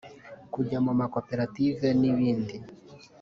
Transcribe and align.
kujya 0.53 0.77
mu 0.85 0.91
makoperative 0.99 1.83
n’ibindi 2.01 2.55